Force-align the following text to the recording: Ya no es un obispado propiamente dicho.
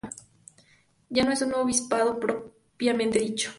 Ya 1.11 1.23
no 1.23 1.31
es 1.31 1.43
un 1.43 1.53
obispado 1.53 2.19
propiamente 2.19 3.19
dicho. 3.19 3.49